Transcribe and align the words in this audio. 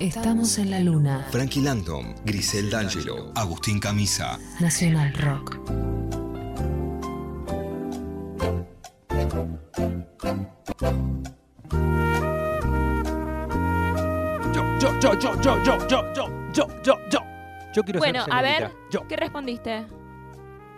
Estamos 0.00 0.56
en 0.58 0.70
la 0.70 0.80
luna. 0.80 1.26
Frankie 1.30 1.60
Landon, 1.60 2.14
Grisel 2.24 2.70
D'Angelo, 2.70 3.32
Agustín 3.34 3.78
Camisa. 3.78 4.38
Nacional 4.58 5.12
Rock. 5.14 5.58
Yo, 14.52 14.62
yo, 14.80 14.98
yo, 15.00 15.14
yo, 15.20 15.40
yo, 15.40 15.62
yo, 15.62 15.88
yo, 15.88 16.12
yo, 16.14 16.28
yo, 16.52 16.66
yo, 16.82 16.94
yo. 17.10 17.18
Yo 17.72 17.82
quiero 17.84 17.98
Bueno, 18.00 18.24
ser 18.24 18.32
a 18.34 18.42
ver, 18.42 18.70
Yo. 18.90 19.06
¿qué 19.06 19.16
respondiste? 19.16 19.84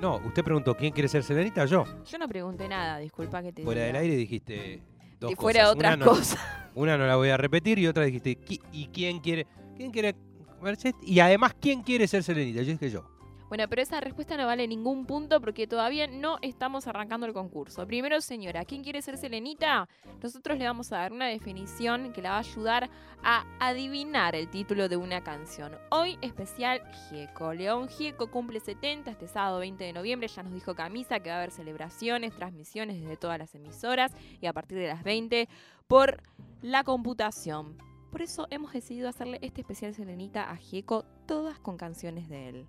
No, 0.01 0.17
usted 0.17 0.43
preguntó 0.45 0.77
quién 0.77 0.93
quiere 0.93 1.09
ser 1.09 1.23
selenita, 1.23 1.65
yo. 1.65 1.85
Yo 2.05 2.19
no 2.19 2.29
pregunté 2.29 2.69
nada, 2.69 2.99
disculpa 2.99 3.41
que 3.43 3.53
te 3.53 3.63
Fuera 3.63 3.83
del 3.83 3.93
diga. 3.93 4.01
aire 4.01 4.17
dijiste 4.17 4.83
dos 5.19 5.31
Si 5.31 5.37
fuera 5.37 5.61
cosas. 5.61 5.75
otra 5.77 5.89
Una 5.95 5.97
no- 5.97 6.05
cosa. 6.07 6.62
Una 6.75 6.97
no 6.97 7.07
la 7.07 7.17
voy 7.17 7.29
a 7.29 7.37
repetir 7.37 7.79
y 7.79 7.87
otra 7.87 8.05
dijiste, 8.05 8.39
"¿Qui- 8.39 8.63
¿y 8.73 8.87
quién 8.89 9.21
quiere? 9.21 9.47
¿Quién 9.77 9.91
quiere? 9.91 10.15
Merced? 10.63 10.95
Y 11.03 11.19
además, 11.21 11.55
¿quién 11.61 11.83
quiere 11.83 12.07
ser 12.07 12.23
selenita? 12.23 12.63
Yo 12.63 12.73
dije 12.73 12.91
yo. 12.91 13.05
Bueno, 13.49 13.69
pero 13.69 13.83
esa 13.83 14.01
respuesta 14.01 14.35
no 14.39 14.47
vale 14.47 14.67
ningún 14.67 15.05
punto 15.05 15.39
porque 15.39 15.67
todavía 15.67 16.07
no 16.07 16.39
estamos 16.41 16.87
arrancando 16.87 17.27
el 17.27 17.35
concurso. 17.35 17.87
Primero, 17.87 18.19
señora, 18.23 18.65
¿quién 18.65 18.83
quiere 18.83 19.03
ser 19.03 19.19
selenita? 19.19 19.87
Nosotros 20.23 20.57
le 20.59 20.65
vamos 20.65 20.91
a 20.91 20.99
dar 20.99 21.13
una 21.13 21.27
definición 21.27 22.15
que 22.15 22.23
la 22.23 22.31
va 22.31 22.37
a 22.37 22.41
ayudar 22.41 22.89
a 23.23 23.45
adivinar 23.61 24.35
el 24.35 24.49
título 24.49 24.89
de 24.89 24.97
una 24.97 25.23
canción. 25.23 25.77
Hoy 25.91 26.17
especial 26.23 26.81
Gieco. 27.11 27.53
León 27.53 27.89
Gieco 27.89 28.31
cumple 28.31 28.59
70 28.59 29.11
este 29.11 29.29
sábado 29.29 29.59
20 29.59 29.85
de 29.85 29.93
noviembre. 29.93 30.29
Ya 30.29 30.43
nos 30.43 30.55
dijo 30.55 30.75
Camisa 30.75 31.21
que 31.21 31.29
va 31.29 31.35
a 31.35 31.39
haber 31.41 31.51
celebraciones, 31.51 32.35
transmisiones 32.35 33.03
desde 33.03 33.19
todas 33.19 33.39
las 33.39 33.55
emisoras 33.55 34.13
y 34.41 34.47
a 34.47 34.55
partir 34.55 34.79
de 34.79 34.87
las 34.87 35.03
20 35.05 35.47
por 35.93 36.23
la 36.63 36.85
computación. 36.85 37.77
Por 38.11 38.23
eso 38.23 38.47
hemos 38.49 38.73
decidido 38.73 39.11
hacerle 39.11 39.39
este 39.43 39.61
especial 39.61 39.95
Selenita 39.95 40.51
a 40.51 40.57
Gieco, 40.57 41.05
todas 41.27 41.59
con 41.59 41.77
canciones 41.77 42.31
de 42.31 42.49
él. 42.49 42.67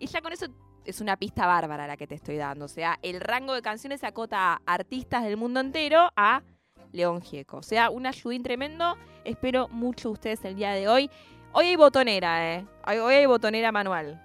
Y 0.00 0.08
ya 0.08 0.20
con 0.20 0.32
eso 0.32 0.46
es 0.84 1.00
una 1.00 1.16
pista 1.16 1.46
bárbara 1.46 1.86
la 1.86 1.96
que 1.96 2.08
te 2.08 2.16
estoy 2.16 2.36
dando. 2.36 2.64
O 2.64 2.68
sea, 2.68 2.98
el 3.02 3.20
rango 3.20 3.54
de 3.54 3.62
canciones 3.62 4.00
se 4.00 4.08
acota 4.08 4.54
a 4.54 4.60
artistas 4.66 5.22
del 5.22 5.36
mundo 5.36 5.60
entero 5.60 6.10
a 6.16 6.42
León 6.90 7.22
Gieco. 7.22 7.58
O 7.58 7.62
sea, 7.62 7.90
un 7.90 8.06
ayudín 8.06 8.42
tremendo. 8.42 8.96
Espero 9.22 9.68
mucho 9.68 10.10
ustedes 10.10 10.44
el 10.44 10.56
día 10.56 10.72
de 10.72 10.88
hoy. 10.88 11.08
Hoy 11.52 11.66
hay 11.66 11.76
botonera, 11.76 12.56
¿eh? 12.56 12.66
Hoy, 12.88 13.14
hay 13.14 13.26
botonera 13.26 13.70
manual. 13.70 14.20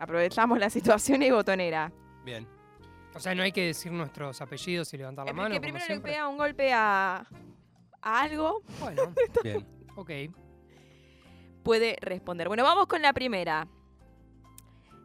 Aprovechamos 0.00 0.58
la 0.58 0.70
situación 0.70 1.22
y 1.22 1.26
hay 1.26 1.30
botonera. 1.30 1.92
Bien. 2.24 2.48
O 3.14 3.20
sea, 3.20 3.32
no 3.36 3.44
hay 3.44 3.52
que 3.52 3.66
decir 3.66 3.92
nuestros 3.92 4.40
apellidos 4.40 4.92
y 4.92 4.96
levantar 4.96 5.24
la 5.24 5.32
mano. 5.32 5.54
que 5.54 5.60
primero 5.60 5.84
le 5.88 6.00
pega 6.00 6.26
un 6.26 6.36
golpe 6.36 6.72
a, 6.72 7.28
a 8.02 8.20
algo, 8.22 8.62
Bueno, 8.80 9.14
Bien. 9.44 9.66
ok. 9.96 10.10
puede 11.62 11.96
responder. 12.00 12.48
Bueno, 12.48 12.64
vamos 12.64 12.86
con 12.86 13.02
la 13.02 13.12
primera. 13.12 13.66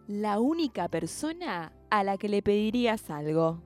La 0.07 0.39
única 0.39 0.87
persona 0.87 1.71
a 1.89 2.03
la 2.03 2.17
que 2.17 2.29
le 2.29 2.41
pedirías 2.41 3.09
algo. 3.09 3.61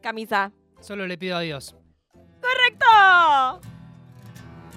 Camisa. 0.00 0.52
Solo 0.80 1.06
le 1.06 1.18
pido 1.18 1.36
a 1.36 1.40
Dios. 1.40 1.74
¡Correcto! 2.40 2.86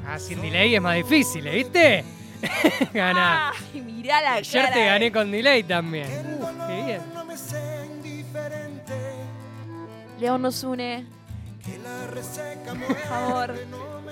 Ah, 0.05 0.17
sin 0.19 0.41
delay 0.41 0.75
es 0.75 0.81
más 0.81 0.95
difícil, 0.97 1.47
¿eh? 1.47 1.55
¿viste? 1.55 2.03
Ganá. 2.93 3.51
Ay, 3.73 3.79
mirá 3.81 4.21
la 4.21 4.33
Ayer 4.33 4.61
cara 4.63 4.73
te 4.73 4.79
de- 4.79 4.85
gané 4.85 5.11
con 5.11 5.31
delay 5.31 5.63
también. 5.63 6.07
Uh, 6.41 6.67
qué 6.67 6.83
bien. 6.85 7.01
León 10.19 10.41
nos 10.41 10.63
une. 10.63 11.05
Por 11.63 12.97
favor. 13.07 13.55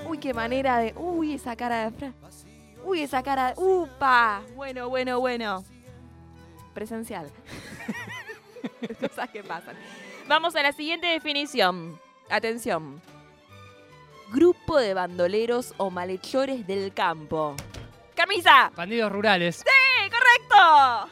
Uy, 0.08 0.18
qué 0.18 0.32
manera 0.32 0.78
de. 0.78 0.94
Uy, 0.96 1.34
esa 1.34 1.56
cara 1.56 1.90
de. 1.90 2.12
Uy, 2.84 3.02
esa 3.02 3.22
cara 3.22 3.48
de. 3.48 3.54
¡Upa! 3.60 4.42
Bueno, 4.54 4.88
bueno, 4.88 5.20
bueno. 5.20 5.64
Presencial. 6.74 7.30
Cosas 9.00 9.30
que 9.30 9.42
pasan. 9.42 9.76
Vamos 10.26 10.56
a 10.56 10.62
la 10.62 10.72
siguiente 10.72 11.06
definición. 11.06 12.00
Atención. 12.30 13.02
Grupo 14.32 14.78
de 14.78 14.94
bandoleros 14.94 15.74
o 15.76 15.90
malhechores 15.90 16.66
del 16.66 16.94
campo. 16.94 17.54
¡Camisa! 18.14 18.72
Bandidos 18.74 19.12
rurales. 19.12 19.56
¡Sí, 19.56 20.10
correcto! 20.10 21.10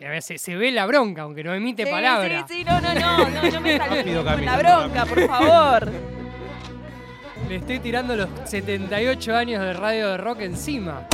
Y 0.00 0.04
a 0.06 0.10
veces 0.10 0.40
se 0.40 0.56
ve 0.56 0.70
la 0.70 0.86
bronca, 0.86 1.22
aunque 1.22 1.44
no 1.44 1.52
emite 1.54 1.84
Sí, 1.84 1.90
palabra. 1.90 2.46
Sí, 2.48 2.54
sí, 2.58 2.64
no, 2.64 2.80
no, 2.80 2.94
no, 2.94 3.28
no, 3.28 3.50
no 3.50 3.60
me 3.60 3.76
salgo 4.02 4.24
con 4.24 4.44
la 4.46 4.56
bronca, 4.58 5.04
por 5.06 5.26
favor. 5.26 5.92
Le 7.48 7.56
estoy 7.56 7.80
tirando 7.80 8.16
los 8.16 8.28
78 8.46 9.36
años 9.36 9.62
de 9.62 9.72
radio 9.74 10.08
de 10.10 10.16
rock 10.16 10.40
encima. 10.40 11.06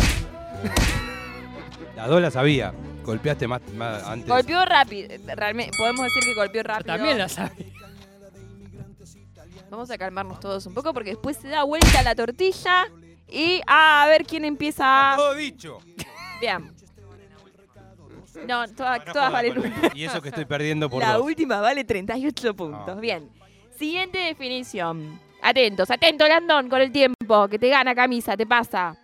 Las 1.97 2.09
dos 2.09 2.21
las 2.23 2.35
sabía. 2.35 2.73
Golpeaste 3.03 3.49
más, 3.49 3.61
más 3.75 4.03
antes. 4.05 4.29
Golpeó 4.29 4.65
rápido, 4.65 5.09
realmente, 5.35 5.73
podemos 5.79 6.05
decir 6.05 6.23
que 6.25 6.35
golpeó 6.35 6.63
Yo 6.63 6.69
rápido. 6.69 6.97
también 6.97 7.19
la 7.19 7.29
sabía. 7.29 7.67
Vamos 9.71 9.91
a 9.91 9.99
calmarnos 9.99 10.39
todos 10.41 10.65
un 10.67 10.75
poco 10.75 10.93
porque 10.95 11.11
después 11.11 11.37
se 11.37 11.49
da 11.49 11.65
vuelta 11.65 12.03
la 12.03 12.15
tortilla 12.15 12.87
y 13.29 13.61
ah, 13.67 14.05
a 14.05 14.07
ver 14.09 14.25
quién 14.25 14.45
empieza. 14.45 15.13
a- 15.13 15.17
Todo 15.17 15.35
dicho. 15.35 15.79
Bien. 16.41 16.73
No, 18.47 18.67
todas, 18.69 18.99
No 19.07 19.13
todas 19.13 19.29
jodas 19.29 19.33
valen 19.33 19.59
un. 19.59 19.73
Y 19.95 20.05
eso 20.05 20.21
que 20.21 20.29
estoy 20.29 20.45
perdiendo 20.47 20.89
por 20.91 21.01
La 21.03 21.15
dos. 21.15 21.23
última 21.25 21.61
vale 21.61 21.85
38 21.85 22.55
puntos. 22.55 22.95
Ah. 22.97 23.01
Bien. 23.01 23.31
Siguiente 23.79 24.19
definición. 24.19 25.21
Atentos, 25.43 25.91
atento, 25.91 26.27
Landón, 26.27 26.69
con 26.69 26.81
el 26.81 26.91
tiempo, 26.91 27.47
que 27.49 27.59
te 27.59 27.69
gana 27.69 27.95
camisa, 27.95 28.37
te 28.37 28.47
pasa. 28.47 28.97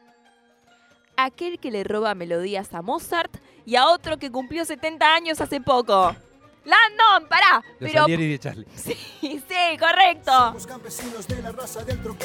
Aquel 1.17 1.59
que 1.59 1.71
le 1.71 1.85
roba 1.85 2.15
melodías 2.15 2.73
a 2.75 2.83
Mozart 2.83 3.37
y 3.67 3.77
a 3.77 3.87
otro 3.89 4.19
que 4.19 4.31
cumplió 4.31 4.65
70 4.65 5.15
años 5.15 5.41
hace 5.41 5.61
poco. 5.61 6.17
Landon, 6.65 7.29
pará. 7.29 7.63
De 7.81 7.87
Pero 7.89 8.01
Salieri 8.03 8.25
y 8.25 8.29
de 8.31 8.39
Charlie. 8.39 8.67
sí, 8.75 8.95
sí, 9.21 9.79
correcto. 9.79 10.57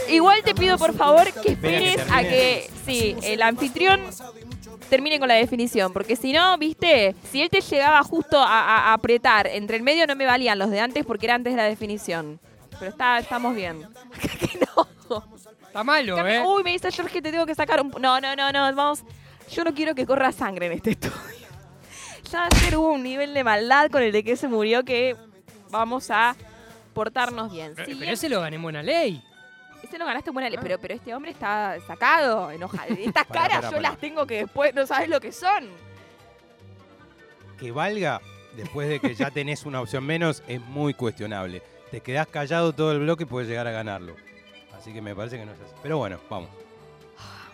Igual 0.09 0.41
te 0.44 0.56
pido 0.56 0.78
por 0.78 0.94
favor 0.94 1.31
que 1.34 1.51
esperes 1.51 2.00
a 2.12 2.22
que 2.22 2.69
sí, 2.85 3.16
el 3.23 3.41
anfitrión 3.41 4.01
termine 4.88 5.20
con 5.20 5.28
la 5.28 5.36
definición, 5.36 5.94
porque 5.94 6.16
si 6.16 6.34
no, 6.34 6.58
viste, 6.58 7.16
si 7.31 7.42
él 7.42 7.50
te 7.50 7.62
llegaba 7.62 8.02
justo 8.03 8.40
a, 8.40 8.46
a- 8.59 8.90
a 8.90 8.94
apretar 8.94 9.48
entre 9.48 9.78
el 9.78 9.84
medio 9.84 10.06
no 10.08 10.16
me 10.16 10.25
valían 10.25 10.58
los 10.59 10.70
de 10.70 10.80
antes 10.80 11.06
porque 11.06 11.25
era 11.28 11.36
antes 11.36 11.53
de 11.53 11.58
la 11.58 11.66
definición. 11.66 12.40
Pero 12.80 12.92
está, 12.92 13.20
estamos 13.20 13.56
bien. 13.56 13.81
Que 14.40 14.59
no. 14.59 14.88
Está 15.66 15.84
malo, 15.84 16.26
¿eh? 16.28 16.44
Uy, 16.46 16.64
me 16.64 16.72
dice 16.72 16.90
que 17.12 17.22
te 17.22 17.31
tengo 17.31 17.46
que 17.46 17.53
sacar 17.56 17.81
un... 17.81 17.90
No, 18.00 18.20
no, 18.20 18.36
no, 18.36 18.52
no, 18.52 18.76
vamos. 18.76 19.03
Yo 19.52 19.64
no 19.64 19.74
quiero 19.74 19.94
que 19.96 20.06
corra 20.06 20.31
sangre 20.31 20.66
en 20.68 20.72
este 20.74 20.92
estudio. 20.92 21.14
Ya 22.31 22.40
va 22.42 22.47
a 22.47 22.56
ser 22.56 22.78
un 22.78 23.03
nivel 23.03 23.34
de 23.34 23.44
maldad 23.44 23.90
con 23.90 24.02
el 24.03 24.12
de 24.12 24.24
que 24.24 24.36
se 24.36 24.47
murió 24.47 24.84
que 24.84 25.16
vamos 25.70 26.09
a 26.12 26.36
portarnos 26.94 27.52
bien. 27.52 27.74
Pero, 27.76 27.92
ese 28.03 28.28
lo 28.30 28.42
gané 28.42 28.56
en 28.58 28.62
buena 28.64 28.84
ley. 28.84 29.24
Ese 29.84 29.98
lo 29.98 30.06
ganaste 30.06 30.30
en 30.30 30.34
buena 30.34 30.50
ley, 30.50 30.60
pero, 30.62 30.80
pero 30.80 30.94
este 30.94 31.14
hombre 31.14 31.32
está 31.32 31.78
sacado, 31.86 32.52
enojado. 32.52 32.94
Estas 32.94 33.28
caras 33.32 33.72
yo 33.72 33.80
las 33.80 33.98
tengo 33.98 34.26
que 34.26 34.38
después 34.38 34.74
no 34.74 34.86
sabes 34.86 35.10
lo 35.10 35.20
que 35.20 35.32
son. 35.32 35.70
Que 37.60 37.72
valga 37.72 38.22
después 38.56 38.90
de 38.90 39.00
que 39.00 39.14
ya 39.16 39.32
tenés 39.32 39.66
una 39.66 39.82
opción 39.82 40.06
menos 40.06 40.44
es 40.48 40.62
muy 40.62 40.94
cuestionable. 40.94 41.62
Te 41.92 42.02
quedás 42.02 42.28
callado 42.28 42.74
todo 42.74 42.92
el 42.92 43.00
bloque 43.00 43.24
y 43.24 43.26
puedes 43.28 43.48
llegar 43.48 43.68
a 43.68 43.72
ganarlo. 43.72 44.16
Así 44.78 44.94
que 44.94 45.02
me 45.02 45.16
parece 45.16 45.38
que 45.38 45.46
no 45.46 45.54
es 45.54 45.60
así. 45.60 45.74
Pero 45.82 45.98
bueno, 45.98 46.20
vamos. 46.30 46.50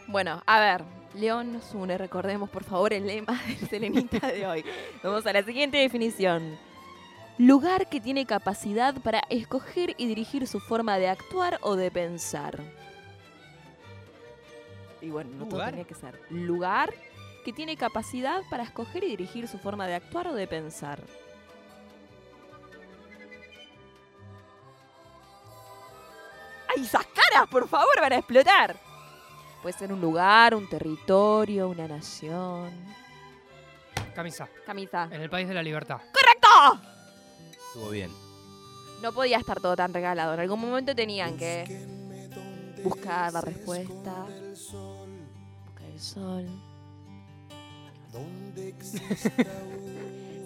Bueno, 0.07 0.41
a 0.45 0.59
ver, 0.59 0.83
León 1.15 1.53
nos 1.53 1.73
une, 1.73 1.97
recordemos 1.97 2.49
por 2.49 2.63
favor 2.63 2.93
el 2.93 3.07
lema 3.07 3.39
del 3.47 3.69
Selenita 3.69 4.27
de 4.27 4.47
hoy. 4.47 4.65
Vamos 5.03 5.25
a 5.25 5.33
la 5.33 5.43
siguiente 5.43 5.77
definición. 5.77 6.57
Lugar 7.37 7.89
que 7.89 7.99
tiene 7.99 8.25
capacidad 8.25 8.93
para 9.01 9.21
escoger 9.29 9.95
y 9.97 10.05
dirigir 10.05 10.47
su 10.47 10.59
forma 10.59 10.97
de 10.97 11.09
actuar 11.09 11.57
o 11.61 11.75
de 11.75 11.89
pensar. 11.89 12.59
Y 15.01 15.09
bueno, 15.09 15.31
no 15.31 15.47
todo 15.47 15.65
tenía 15.65 15.83
que 15.83 15.95
ser. 15.95 16.19
Lugar 16.29 16.93
que 17.43 17.51
tiene 17.51 17.75
capacidad 17.75 18.41
para 18.49 18.63
escoger 18.63 19.03
y 19.03 19.09
dirigir 19.09 19.47
su 19.47 19.57
forma 19.57 19.87
de 19.87 19.95
actuar 19.95 20.27
o 20.27 20.33
de 20.33 20.47
pensar. 20.47 21.01
¡Ay, 26.69 26.83
esas 26.83 27.05
caras, 27.07 27.49
por 27.49 27.67
favor, 27.67 27.99
van 27.99 28.13
a 28.13 28.17
explotar! 28.17 28.75
Puede 29.61 29.77
ser 29.77 29.91
un 29.91 30.01
lugar, 30.01 30.55
un 30.55 30.69
territorio, 30.69 31.69
una 31.69 31.87
nación. 31.87 32.71
Camisa. 34.13 34.47
Camisa. 34.65 35.09
En 35.11 35.21
el 35.21 35.29
país 35.29 35.47
de 35.47 35.53
la 35.53 35.63
libertad. 35.63 35.99
¡Correcto! 36.13 36.92
Estuvo 37.73 37.89
bien. 37.89 38.11
No 39.01 39.11
podía 39.13 39.37
estar 39.39 39.59
todo 39.59 39.75
tan 39.75 39.91
regalado. 39.93 40.35
En 40.35 40.39
algún 40.41 40.61
momento 40.61 40.93
tenían 40.93 41.35
que 41.37 41.87
buscar 42.83 43.33
la 43.33 43.41
respuesta. 43.41 44.27
Buscar 45.65 45.89
el 45.91 45.99
sol. 45.99 46.47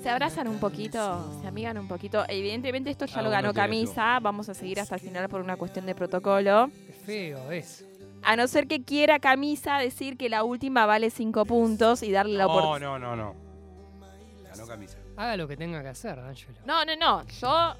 Se 0.02 0.10
abrazan 0.10 0.48
un 0.48 0.58
poquito, 0.58 1.40
se 1.42 1.48
amigan 1.48 1.78
un 1.78 1.88
poquito. 1.90 2.24
Evidentemente 2.30 2.90
esto 2.92 3.06
ya 3.06 3.22
lo 3.22 3.30
ganó 3.30 3.54
Camisa. 3.54 4.20
Vamos 4.22 4.48
a 4.48 4.54
seguir 4.54 4.80
hasta 4.80 4.96
el 4.96 5.02
final 5.02 5.28
por 5.28 5.42
una 5.42 5.58
cuestión 5.58 5.86
de 5.86 5.94
protocolo. 5.96 6.70
Qué 6.88 6.94
feo 6.94 7.52
es. 7.52 7.84
A 8.24 8.38
no 8.38 8.48
ser 8.48 8.68
que 8.68 8.84
quiera 8.84 9.20
Camisa 9.20 9.80
decir 9.80 10.18
que 10.18 10.30
la 10.30 10.44
última 10.46 10.86
vale 10.86 11.10
5 11.10 11.46
puntos 11.46 12.04
y 12.04 12.12
darle 12.12 12.38
la 12.38 12.46
No, 12.46 12.52
oportunidad. 12.54 12.80
no, 12.80 13.00
no, 13.00 13.16
no. 13.18 13.36
Ganó 14.50 14.66
camisa. 14.66 14.98
Haga 15.18 15.36
lo 15.36 15.48
que 15.48 15.58
tenga 15.58 15.82
que 15.82 15.90
hacer, 15.90 16.20
Ángelo. 16.20 16.60
No, 16.64 16.86
no, 16.86 16.96
no. 16.96 17.28
Yo 17.28 17.76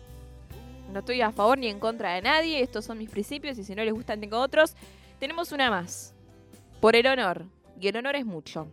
no 0.92 1.00
estoy 1.00 1.22
a 1.22 1.32
favor 1.32 1.58
ni 1.58 1.68
en 1.68 1.80
contra 1.80 2.16
de 2.16 2.24
nadie. 2.24 2.62
Estos 2.62 2.84
son 2.86 2.98
mis 2.98 3.12
principios 3.12 3.58
y 3.60 3.64
si 3.64 3.76
no 3.76 3.84
les 3.86 3.94
gustan 3.94 4.20
tengo 4.20 4.40
otros. 4.40 4.76
Tenemos 5.20 5.52
una 5.52 5.70
más. 5.70 6.16
Por 6.82 6.96
el 6.96 7.06
honor. 7.06 7.46
Y 7.80 7.88
el 7.88 7.98
honor 7.98 8.16
es 8.16 8.26
mucho. 8.26 8.68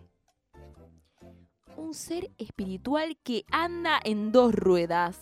Un 1.76 1.92
ser 1.92 2.30
espiritual 2.38 3.18
que 3.22 3.44
anda 3.50 4.00
en 4.02 4.32
dos 4.32 4.54
ruedas. 4.54 5.20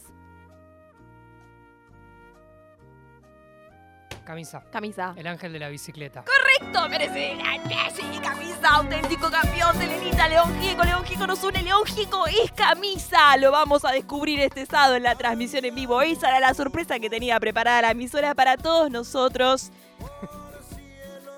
Camisa. 4.24 4.62
Camisa. 4.70 5.14
El 5.16 5.26
ángel 5.26 5.52
de 5.52 5.58
la 5.58 5.68
bicicleta. 5.68 6.24
Correcto, 6.62 6.88
merece 6.88 7.34
la 7.36 7.90
sí, 7.90 8.02
camisa, 8.22 8.68
auténtico 8.76 9.30
campeón 9.30 9.78
de 9.78 9.86
Lenita, 9.86 10.28
León 10.28 10.54
Gieco, 10.60 10.84
León 10.84 11.04
Gieco 11.04 11.26
nos 11.26 11.42
une, 11.42 11.62
León 11.62 11.84
Gieco 11.84 12.26
es 12.26 12.52
camisa, 12.52 13.36
lo 13.36 13.50
vamos 13.50 13.84
a 13.84 13.90
descubrir 13.90 14.38
este 14.40 14.64
sábado 14.66 14.94
en 14.94 15.02
la 15.02 15.16
transmisión 15.16 15.64
en 15.64 15.74
vivo, 15.74 16.00
esa 16.02 16.28
era 16.28 16.40
la 16.40 16.54
sorpresa 16.54 17.00
que 17.00 17.10
tenía 17.10 17.40
preparada 17.40 17.82
la 17.82 17.90
emisora 17.90 18.34
para 18.34 18.56
todos 18.56 18.90
nosotros. 18.90 19.70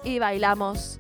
Y 0.03 0.19
bailamos. 0.19 0.99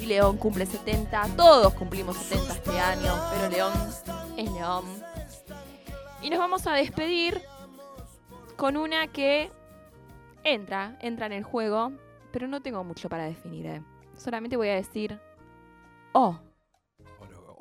Y 0.00 0.06
León 0.06 0.36
cumple 0.36 0.66
70, 0.66 1.28
todos 1.36 1.72
cumplimos 1.74 2.16
70 2.16 2.52
este 2.54 2.80
año, 2.80 3.14
pero 3.32 3.48
León 3.48 3.72
es 4.36 4.50
León. 4.50 4.84
Y 6.22 6.30
nos 6.30 6.38
vamos 6.38 6.66
a 6.66 6.72
despedir 6.72 7.40
con 8.56 8.76
una 8.76 9.06
que 9.06 9.52
entra, 10.42 10.96
entra 11.00 11.26
en 11.26 11.32
el 11.32 11.44
juego, 11.44 11.92
pero 12.32 12.46
no 12.48 12.60
tengo 12.62 12.82
mucho 12.84 13.08
para 13.08 13.24
definir. 13.24 13.66
eh. 13.66 13.82
Solamente 14.16 14.56
voy 14.56 14.68
a 14.68 14.74
decir, 14.74 15.18
oh, 16.12 16.38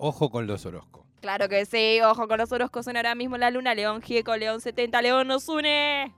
Ojo 0.01 0.29
con 0.29 0.47
los 0.47 0.65
Orozco. 0.65 1.05
claro 1.19 1.49
que 1.49 1.65
sí, 1.65 1.99
ojo 2.01 2.27
con 2.29 2.37
los 2.37 2.51
Orozcos 2.53 2.85
son 2.85 2.95
ahora 2.95 3.15
mismo 3.15 3.37
la 3.37 3.51
luna, 3.51 3.75
León 3.75 4.01
Gieco, 4.01 4.37
León 4.37 4.61
70, 4.61 5.01
León 5.01 5.27
nos 5.27 5.49
une. 5.49 6.15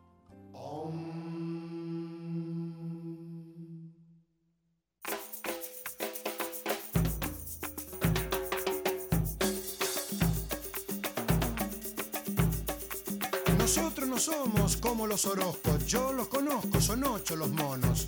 Somos 14.22 14.78
como 14.78 15.08
los 15.08 15.26
Orozcos, 15.26 15.84
yo 15.88 16.14
los 16.14 16.28
conozco, 16.28 16.80
son 16.80 17.04
ocho 17.06 17.36
los 17.36 17.50
monos. 17.50 18.08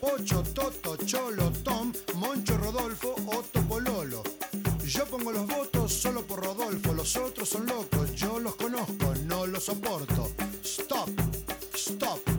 Pocho, 0.00 0.42
Toto, 0.42 0.96
Cholo, 0.96 1.52
Tom, 1.62 1.92
Moncho, 2.14 2.56
Rodolfo, 2.56 3.14
Otto, 3.26 3.60
Pololo. 3.68 4.22
Yo 4.86 5.04
pongo 5.04 5.30
los 5.32 5.46
votos 5.46 5.92
solo 5.92 6.22
por 6.22 6.42
Rodolfo, 6.42 6.94
los 6.94 7.14
otros 7.16 7.50
son 7.50 7.66
locos, 7.66 8.14
yo 8.14 8.40
los 8.40 8.56
conozco, 8.56 9.14
no 9.26 9.46
los 9.46 9.64
soporto. 9.64 10.30
Stop, 10.64 11.10
stop. 11.74 12.29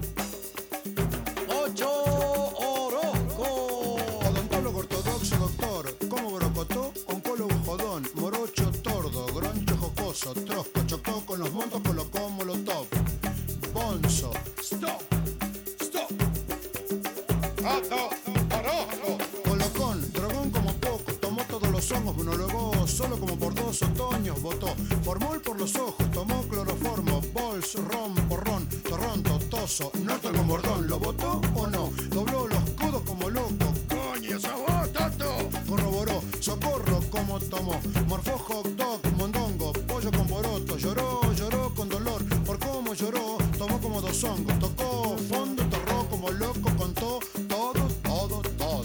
Dos 23.81 23.89
otoños, 23.89 24.41
votó. 24.41 24.67
Formol 25.03 25.41
por 25.41 25.59
los 25.59 25.75
ojos, 25.75 26.11
tomó 26.11 26.41
cloroformo, 26.43 27.21
bols, 27.33 27.75
ron, 27.75 28.15
porrón, 28.27 28.67
torrón, 28.87 29.23
totoso, 29.23 29.91
norte 30.03 30.29
con 30.31 30.47
bordón, 30.47 30.87
¿lo 30.87 30.99
votó 30.99 31.41
o 31.55 31.67
no? 31.67 31.91
Dobló 32.09 32.47
los 32.47 32.69
codos 32.71 33.01
como 33.03 33.29
loco, 33.29 33.73
coño, 33.89 34.37
esa 34.37 34.55
vos, 34.55 34.93
tato. 34.93 35.31
Corroboró, 35.67 36.21
socorro 36.39 36.99
como 37.09 37.39
tomó, 37.39 37.79
morfó 38.07 38.37
hot 38.37 38.67
dog, 38.75 38.99
mondongo, 39.17 39.73
pollo 39.87 40.11
con 40.11 40.27
poroto, 40.27 40.77
lloró, 40.77 41.33
lloró 41.33 41.73
con 41.73 41.89
dolor, 41.89 42.23
por 42.45 42.59
cómo 42.59 42.93
lloró, 42.93 43.37
tomó 43.57 43.79
como 43.79 44.01
dos 44.01 44.23
hongos, 44.23 44.59
tocó 44.59 45.17
fondo, 45.29 45.63
torró 45.65 46.07
como 46.09 46.29
loco, 46.31 46.69
contó 46.77 47.19
todo, 47.47 47.87
todo, 48.03 48.41
todo. 48.57 48.81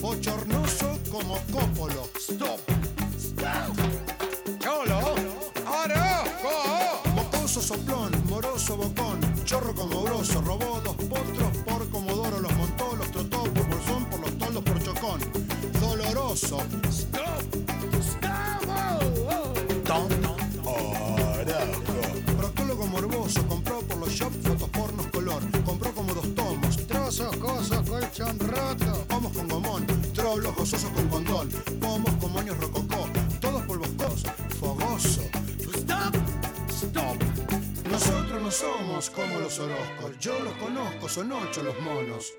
Bochornoso 0.00 0.98
como 1.10 1.34
cópolo. 1.52 2.08
Stop. 2.16 2.69
Robó 10.28 10.80
dos 10.84 10.96
potros 10.96 11.56
por 11.64 11.88
comodoro, 11.88 12.40
los 12.40 12.54
montó, 12.54 12.94
los 12.94 13.10
trotó 13.10 13.42
por 13.44 13.66
bolsón, 13.66 14.04
por 14.04 14.20
los 14.20 14.38
toldos 14.38 14.62
por 14.62 14.82
chocón. 14.82 15.20
Doloroso. 15.80 16.58
Stop. 16.90 17.42
Stop. 18.02 18.66
Tom. 19.84 20.08
Orozco. 20.64 22.36
Proctólogo 22.36 22.86
morboso, 22.86 23.46
compró 23.48 23.80
por 23.80 23.96
los 23.96 24.10
shops 24.10 24.36
fotos 24.46 24.68
pornos 24.68 25.06
color, 25.06 25.42
compró 25.64 25.90
como 25.94 26.12
dos 26.12 26.34
tomos, 26.34 26.76
trozos, 26.86 27.34
cosos, 27.38 27.88
colchón 27.88 28.38
roto, 28.40 29.04
pomos 29.08 29.32
con 29.32 29.48
gomón, 29.48 29.86
trollos 30.12 30.54
gozosos 30.54 30.90
con 30.90 31.08
condón, 31.08 31.48
pomos 31.80 32.14
con 32.16 32.32
moños 32.32 32.58
rococó, 32.58 33.08
todos 33.40 33.62
polvoscos, 33.62 34.24
fogoso. 34.60 35.22
Stop, 35.74 36.14
stop. 36.70 37.29
Nosotros 37.90 38.40
no 38.40 38.50
somos 38.52 39.10
como 39.10 39.40
los 39.40 39.58
Orozcos, 39.58 40.16
yo 40.20 40.38
los 40.40 40.54
conozco, 40.54 41.08
son 41.08 41.32
ocho 41.32 41.62
los 41.64 41.78
monos. 41.80 42.32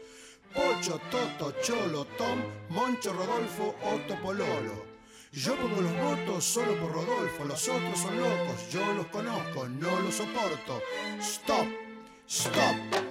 Pocho, 0.54 1.00
Toto, 1.12 1.54
Cholo, 1.62 2.06
Tom, 2.18 2.40
Moncho, 2.70 3.12
Rodolfo, 3.12 3.76
Otto, 3.84 4.16
Pololo. 4.22 4.86
Yo 5.34 5.56
pongo 5.58 5.82
los 5.82 5.94
votos 5.98 6.46
solo 6.46 6.74
por 6.80 6.94
Rodolfo, 6.94 7.44
los 7.44 7.68
otros 7.68 8.00
son 8.00 8.18
locos, 8.18 8.72
yo 8.72 8.94
los 8.94 9.08
conozco, 9.08 9.68
no 9.68 10.00
los 10.00 10.16
soporto. 10.16 10.82
Stop, 11.20 11.68
stop. 12.28 13.11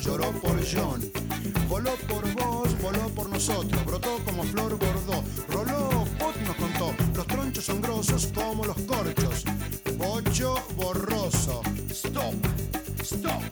Lloró 0.00 0.30
por 0.32 0.56
John. 0.64 1.00
Voló 1.68 1.94
por 2.08 2.34
vos, 2.34 2.80
voló 2.80 3.08
por 3.14 3.28
nosotros, 3.28 3.84
brotó 3.84 4.18
como 4.24 4.44
flor 4.44 4.78
bordó, 4.78 5.24
roló, 5.48 6.04
Pot 6.18 6.36
nos 6.46 6.56
contó, 6.56 6.94
los 7.14 7.26
tronchos 7.26 7.64
son 7.64 7.80
grosos 7.80 8.28
como 8.34 8.64
los 8.64 8.76
corchos. 8.82 9.44
Bocho 9.96 10.54
borroso. 10.76 11.62
Stop, 11.90 12.34
stop. 13.02 13.42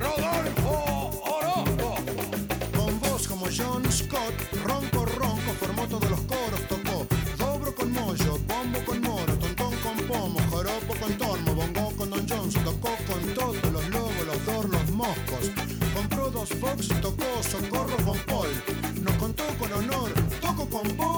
Rodolfo 0.00 1.22
Orozco. 1.24 1.94
Con 2.76 3.00
voz 3.00 3.28
como 3.28 3.46
John 3.46 3.90
Scott, 3.90 4.34
ronco, 4.64 5.04
ronco, 5.04 5.52
formó 5.60 5.86
todos 5.88 6.10
los 6.10 6.20
coros, 6.20 6.60
tocó. 6.68 7.06
Dobro 7.38 7.74
con 7.74 7.92
mollo, 7.92 8.38
bombo 8.46 8.78
con 8.84 9.00
moro, 9.00 9.36
tontón 9.38 9.74
con 9.82 9.96
pomo, 10.06 10.40
joropo 10.50 10.94
con 11.00 11.12
tormo, 11.18 11.54
bongo 11.54 11.96
con 11.96 12.10
Don 12.10 12.28
Johnson, 12.28 12.64
tocó 12.64 12.90
con 13.08 13.34
todos 13.34 13.75
socorro 17.42 17.96
con 18.04 18.18
Paul. 18.26 18.48
Nos 19.02 19.14
contó 19.16 19.44
con 19.58 19.72
honor, 19.72 20.10
toco 20.40 20.68
con 20.68 20.96
Bob, 20.96 21.15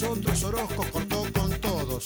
nosotros 0.00 0.44
Orozco 0.44 0.84
cortó 0.92 1.24
con 1.32 1.50
todos. 1.60 2.04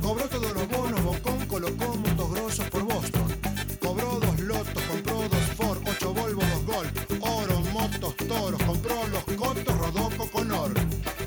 Cobró 0.00 0.28
todos 0.28 0.52
los 0.54 0.68
bonos, 0.68 1.02
Bocón 1.02 1.44
colocó 1.46 1.96
montos 1.96 2.30
grosos 2.30 2.70
por 2.70 2.84
Boston. 2.84 3.36
Cobró 3.80 4.20
dos 4.20 4.38
lotos, 4.38 4.82
compró 4.84 5.28
dos 5.28 5.40
Ford, 5.56 5.78
ocho 5.84 6.14
Volvo, 6.14 6.40
dos 6.40 6.64
Gol, 6.66 6.86
oro, 7.20 7.60
motos, 7.72 8.16
toros, 8.28 8.62
compró 8.62 8.94
los 9.08 9.24
cotos, 9.24 9.76
rodó 9.76 10.08
con 10.30 10.52
oro. 10.52 10.80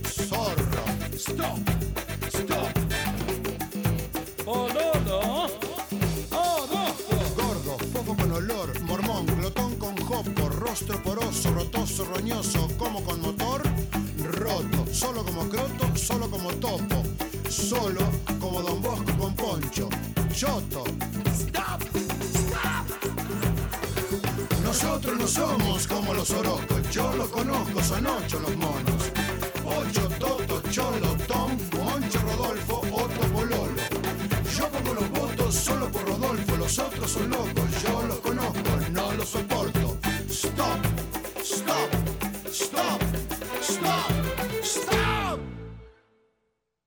Zorro. 0.06 0.86
Stop. 1.16 1.60
Stop. 2.30 2.72
Boludo. 4.46 5.20
Orozco. 6.32 7.36
Gordo, 7.36 7.78
poco 7.92 8.16
con 8.16 8.32
olor, 8.32 8.82
mormón, 8.84 9.26
glotón 9.26 9.76
con 9.76 9.98
jopo, 9.98 10.48
rostro 10.48 11.04
poroso, 11.04 11.52
rotoso, 11.52 12.06
roñoso, 12.06 12.70
como 12.78 13.04
con 13.04 13.22
motor 13.22 13.75
solo 14.92 15.24
como 15.26 15.50
croto, 15.50 15.96
solo 15.96 16.30
como 16.30 16.50
topo, 16.54 17.04
solo 17.50 18.02
como 18.40 18.62
Don 18.62 18.82
Bosco 18.82 19.18
con 19.18 19.36
poncho, 19.36 19.90
choto. 20.34 20.84
Nosotros 24.64 25.18
no 25.20 25.28
somos 25.28 25.88
como 25.88 26.14
los 26.14 26.30
orocos, 26.32 26.90
yo 26.92 27.14
los 27.16 27.30
conozco, 27.30 27.84
son 27.84 28.08
ocho 28.08 28.40
los 28.40 28.56
monos. 28.56 29.12
Ocho, 29.66 30.08
Toto, 30.20 30.62
Cholo, 30.70 31.18
Tom, 31.28 31.52
Moncho, 31.78 32.20
Rodolfo, 32.20 32.82
Otto, 32.94 33.28
Pololo. 33.34 33.82
Yo 34.58 34.70
pongo 34.70 34.94
los 34.94 35.10
votos 35.12 35.56
solo 35.56 35.90
por 35.92 36.06
Rodolfo, 36.06 36.56
los 36.56 36.80
otros 36.80 37.12
son 37.12 37.30
locos, 37.30 37.84
yo 37.84 38.04
los 38.08 38.20
conozco, 38.20 38.70
no 38.92 39.12
los 39.14 39.30
soporto. 39.30 39.98
Stop, 40.30 40.80
stop, 41.44 41.92
stop. 42.52 44.25